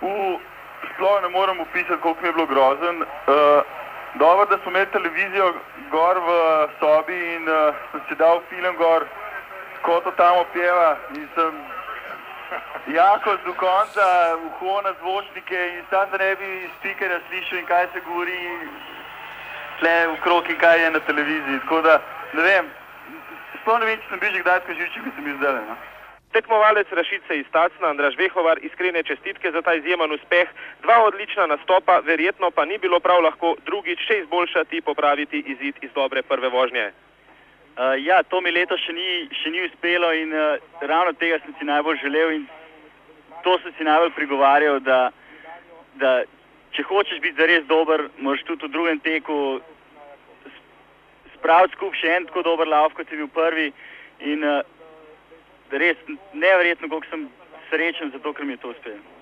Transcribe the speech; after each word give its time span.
V 0.00 0.38
sploh 0.94 1.22
ne 1.22 1.28
morem 1.28 1.60
opisati, 1.60 2.00
koliko 2.02 2.20
mi 2.20 2.28
je 2.28 2.32
bilo 2.32 2.46
grozen. 2.46 3.02
Uh, 3.02 3.06
dobro, 4.14 4.46
da 4.46 4.58
smo 4.58 4.70
imeli 4.70 4.86
televizijo 4.86 5.54
gor 5.90 6.16
v 6.18 6.28
sobi 6.80 7.34
in 7.34 7.48
uh, 7.48 7.74
sem 7.92 8.00
si 8.08 8.14
dal 8.14 8.40
film 8.48 8.76
gor, 8.76 9.04
ko 9.82 10.00
to 10.00 10.10
tam 10.10 10.38
opeva 10.38 10.96
in 11.14 11.28
sem 11.34 11.54
jako 13.00 13.36
do 13.44 13.52
konca 13.52 14.06
uho 14.46 14.82
na 14.82 14.92
zvočnike 15.00 15.60
in 15.78 15.84
sam 15.90 16.10
da 16.10 16.16
ne 16.18 16.36
bi 16.36 16.70
spikerja 16.78 17.20
slišal 17.28 17.58
in 17.58 17.66
kaj 17.66 17.86
se 17.92 18.00
govori 18.00 18.40
tle 19.78 20.06
v 20.06 20.16
krog 20.22 20.50
in 20.50 20.58
kaj 20.58 20.82
je 20.82 20.90
na 20.90 21.00
televiziji. 21.00 21.60
Tako 21.60 21.80
da 21.80 22.00
ne 22.32 22.42
vem, 22.42 22.70
sploh 23.62 23.78
ne 23.80 23.86
vem, 23.86 23.98
če 24.00 24.08
sem 24.08 24.18
bil 24.18 24.32
že 24.32 24.40
kdaj 24.40 24.60
tako 24.60 24.78
živčen, 24.80 25.04
kot 25.04 25.14
sem 25.14 25.24
bil 25.24 25.36
zdaj. 25.36 25.60
No? 25.68 25.76
Tekmovalec 26.36 26.92
Rašice 26.92 27.38
iz 27.38 27.46
Tacna, 27.52 27.88
Andraš 27.88 28.16
Vehovar, 28.18 28.58
iskrene 28.62 29.02
čestitke 29.02 29.50
za 29.52 29.62
ta 29.62 29.72
izjemen 29.74 30.12
uspeh. 30.12 30.48
Dva 30.82 30.98
odlična 31.04 31.46
nastopa, 31.46 32.00
verjetno 32.04 32.50
pa 32.50 32.64
ni 32.64 32.76
bilo 32.78 33.00
prav 33.00 33.22
lahko 33.24 33.54
drugič 33.64 34.02
še 34.04 34.18
izboljšati, 34.18 34.82
popraviti 34.84 35.40
izid 35.54 35.80
iz 35.80 35.94
dobre 35.94 36.22
prve 36.22 36.50
vožnje. 36.52 36.90
Uh, 36.90 37.96
ja, 38.04 38.20
to 38.22 38.42
mi 38.44 38.52
letos 38.52 38.84
še 38.84 38.92
ni, 38.92 39.08
še 39.32 39.54
ni 39.54 39.64
uspelo 39.64 40.12
in 40.12 40.36
uh, 40.36 40.60
ravno 40.80 41.16
tega 41.16 41.40
sem 41.40 41.56
si 41.56 41.64
najbolj 41.64 42.02
želel 42.04 42.36
in 42.36 42.46
to 43.44 43.56
sem 43.64 43.72
si 43.78 43.88
najbolj 43.88 44.12
prigovarjal, 44.20 44.80
da, 44.84 45.00
da 46.04 46.14
če 46.76 46.84
hočeš 46.84 47.24
biti 47.24 47.40
zares 47.40 47.64
dober, 47.64 48.10
moraš 48.20 48.44
tudi 48.44 48.68
v 48.68 48.74
drugem 48.76 49.00
teku 49.00 49.40
spraviti 51.40 51.80
skupaj 51.80 52.04
še 52.04 52.16
en 52.20 52.28
tako 52.28 52.44
dober 52.52 52.68
lav, 52.68 52.92
kot 52.92 53.08
si 53.08 53.16
bil 53.24 53.32
prvi. 53.32 53.70
In 54.20 54.44
uh, 54.44 54.60
res 55.70 55.96
neverjetno, 56.32 56.88
koliko 56.88 57.10
sem 57.10 57.28
srečen, 57.70 58.10
zato 58.14 58.32
ker 58.32 58.44
mi 58.44 58.52
je 58.52 58.62
to 58.62 58.74
uspelo. 58.74 59.16